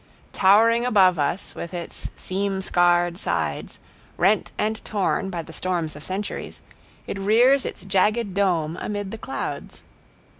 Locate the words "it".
7.05-7.19